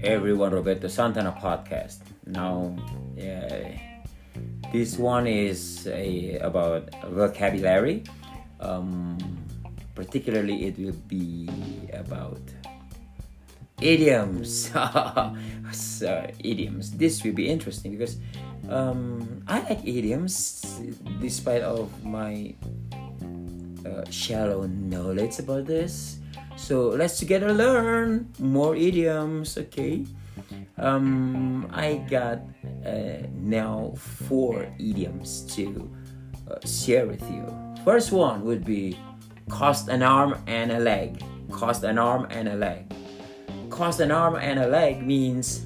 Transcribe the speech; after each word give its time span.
everyone, 0.00 0.52
Roberto 0.52 0.88
Santana 0.88 1.32
podcast. 1.32 1.98
Now, 2.26 2.76
this 4.72 4.96
one 4.98 5.26
is 5.26 5.86
a, 5.88 6.38
about 6.38 6.88
vocabulary. 7.10 8.04
Um, 8.60 9.18
particularly, 9.94 10.66
it 10.66 10.78
will 10.78 10.98
be 11.08 11.48
about 11.92 12.40
idioms. 13.80 14.70
so, 15.72 16.30
idioms. 16.38 16.92
This 16.92 17.24
will 17.24 17.32
be 17.34 17.48
interesting 17.48 17.92
because 17.96 18.18
um, 18.68 19.42
I 19.48 19.60
like 19.60 19.86
idioms, 19.86 20.80
despite 21.20 21.62
of 21.62 21.90
my 22.04 22.54
uh, 23.86 24.04
shallow 24.10 24.66
knowledge 24.66 25.38
about 25.38 25.66
this. 25.66 26.18
So 26.58 26.88
let's 26.88 27.18
together 27.18 27.54
learn 27.54 28.34
more 28.40 28.74
idioms, 28.74 29.56
okay? 29.56 30.04
Um, 30.76 31.70
I 31.72 32.04
got 32.10 32.42
uh, 32.84 33.26
now 33.32 33.94
four 33.96 34.66
idioms 34.78 35.46
to 35.54 35.88
uh, 36.50 36.66
share 36.66 37.06
with 37.06 37.22
you. 37.30 37.46
First 37.84 38.10
one 38.10 38.44
would 38.44 38.64
be 38.64 38.98
cost 39.48 39.88
an 39.88 40.02
arm 40.02 40.34
and 40.48 40.72
a 40.72 40.80
leg. 40.80 41.22
Cost 41.52 41.84
an 41.84 41.96
arm 41.96 42.26
and 42.28 42.48
a 42.48 42.56
leg. 42.56 42.92
Cost 43.70 44.00
an 44.00 44.10
arm 44.10 44.34
and 44.34 44.58
a 44.58 44.66
leg 44.66 45.00
means 45.06 45.64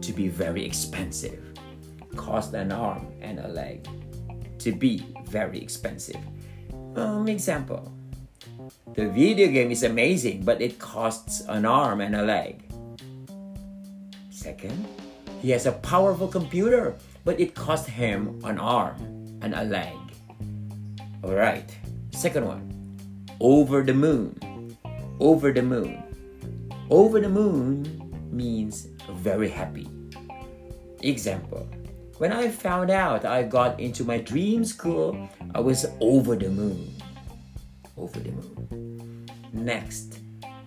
to 0.00 0.12
be 0.14 0.28
very 0.28 0.64
expensive. 0.64 1.44
Cost 2.16 2.54
an 2.54 2.72
arm 2.72 3.12
and 3.20 3.40
a 3.40 3.48
leg. 3.48 3.86
To 4.60 4.72
be 4.72 5.04
very 5.26 5.60
expensive. 5.60 6.20
Um, 6.96 7.28
example 7.28 7.92
the 8.94 9.08
video 9.08 9.48
game 9.48 9.70
is 9.70 9.82
amazing, 9.82 10.44
but 10.44 10.60
it 10.60 10.78
costs 10.78 11.40
an 11.48 11.64
arm 11.64 12.00
and 12.00 12.16
a 12.16 12.22
leg. 12.22 12.64
Second, 14.30 14.86
he 15.40 15.50
has 15.50 15.66
a 15.66 15.72
powerful 15.72 16.28
computer, 16.28 16.96
but 17.24 17.38
it 17.38 17.54
costs 17.54 17.88
him 17.88 18.40
an 18.44 18.58
arm 18.58 18.96
and 19.42 19.54
a 19.54 19.64
leg. 19.64 19.96
Alright, 21.22 21.76
second 22.10 22.46
one, 22.46 22.66
over 23.40 23.82
the 23.82 23.94
moon. 23.94 24.76
Over 25.20 25.52
the 25.52 25.62
moon. 25.62 26.02
Over 26.90 27.20
the 27.20 27.28
moon 27.28 27.84
means 28.30 28.88
very 29.10 29.48
happy. 29.48 29.88
Example, 31.02 31.66
when 32.18 32.32
I 32.32 32.48
found 32.48 32.90
out 32.90 33.24
I 33.24 33.42
got 33.44 33.78
into 33.78 34.02
my 34.02 34.18
dream 34.18 34.64
school, 34.64 35.28
I 35.54 35.60
was 35.60 35.86
over 36.00 36.34
the 36.34 36.50
moon 36.50 36.94
over 37.98 38.18
the 38.20 38.30
moon. 38.30 39.26
Next, 39.52 40.20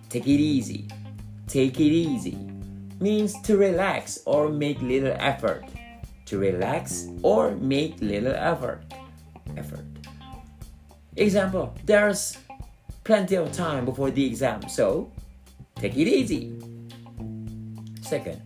take 0.08 0.26
it 0.26 0.40
easy. 0.40 0.88
Take 1.48 1.80
it 1.80 1.92
easy 1.92 2.52
means 3.02 3.38
to 3.42 3.56
relax 3.56 4.20
or 4.24 4.48
make 4.48 4.80
little 4.80 5.14
effort. 5.18 5.64
To 6.26 6.38
relax 6.38 7.08
or 7.22 7.50
make 7.56 8.00
little 8.00 8.32
effort. 8.32 8.84
Effort. 9.56 9.84
Example, 11.16 11.74
there's 11.84 12.38
plenty 13.04 13.34
of 13.34 13.52
time 13.52 13.84
before 13.84 14.10
the 14.10 14.24
exam, 14.24 14.66
so 14.68 15.12
take 15.74 15.96
it 15.98 16.08
easy. 16.08 16.56
Second, 18.00 18.40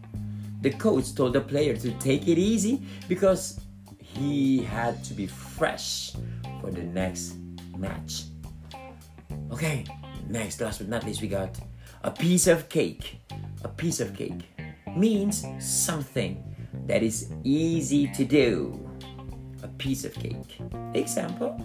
the 0.63 0.71
coach 0.71 1.15
told 1.15 1.35
the 1.35 1.41
player 1.41 1.77
to 1.77 1.91
take 2.01 2.27
it 2.27 2.39
easy 2.39 2.83
because 3.09 3.61
he 4.01 4.63
had 4.63 5.05
to 5.05 5.15
be 5.15 5.27
fresh 5.27 6.13
for 6.61 6.71
the 6.71 6.83
next 6.83 7.37
match. 7.77 8.25
Okay, 9.53 9.85
next, 10.29 10.61
last 10.61 10.79
but 10.79 10.89
not 10.89 11.05
least, 11.05 11.23
we 11.23 11.29
got 11.29 11.59
a 12.03 12.11
piece 12.11 12.47
of 12.47 12.69
cake. 12.69 13.21
A 13.65 13.69
piece 13.69 14.01
of 14.01 14.15
cake 14.15 14.43
means 14.97 15.47
something 15.59 16.43
that 16.87 17.03
is 17.03 17.33
easy 17.45 18.09
to 18.09 18.25
do. 18.25 18.79
A 19.63 19.69
piece 19.69 20.05
of 20.05 20.15
cake. 20.15 20.59
Example, 20.95 21.57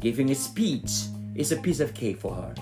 giving 0.00 0.30
a 0.30 0.34
speech 0.34 1.08
is 1.34 1.52
a 1.52 1.56
piece 1.56 1.80
of 1.80 1.94
cake 1.94 2.20
for 2.20 2.34
her. 2.34 2.54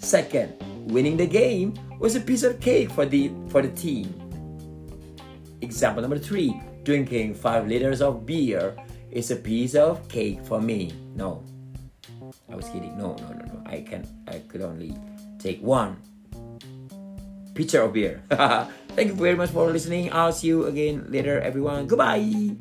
Second, 0.00 0.54
winning 0.90 1.16
the 1.16 1.26
game 1.26 1.74
was 1.98 2.16
a 2.16 2.20
piece 2.20 2.42
of 2.42 2.60
cake 2.60 2.90
for 2.90 3.06
the 3.06 3.32
for 3.48 3.62
the 3.62 3.70
team. 3.70 4.12
Example 5.62 6.02
number 6.02 6.18
three, 6.18 6.60
drinking 6.84 7.34
five 7.34 7.66
liters 7.66 8.02
of 8.02 8.26
beer 8.26 8.76
is 9.10 9.30
a 9.30 9.36
piece 9.36 9.74
of 9.74 10.06
cake 10.08 10.44
for 10.44 10.60
me. 10.60 10.92
No, 11.14 11.42
I 12.56 12.64
was 12.64 12.72
kidding. 12.72 12.96
No, 12.96 13.12
no, 13.20 13.28
no, 13.36 13.44
no. 13.52 13.60
I 13.68 13.84
can. 13.84 14.08
I 14.24 14.40
could 14.48 14.64
only 14.64 14.96
take 15.36 15.60
one 15.60 16.00
pitcher 17.52 17.84
of 17.84 17.92
beer. 17.92 18.24
Thank 18.96 19.12
you 19.12 19.14
very 19.14 19.36
much 19.36 19.50
for 19.52 19.68
listening. 19.68 20.08
I'll 20.08 20.32
see 20.32 20.48
you 20.48 20.64
again 20.64 21.04
later, 21.12 21.36
everyone. 21.38 21.86
Goodbye. 21.86 22.56